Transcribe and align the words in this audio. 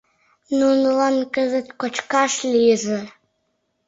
Нунылан 0.57 1.17
кызыт 1.33 1.67
кочкаш 1.79 2.33
лийже. 2.51 2.99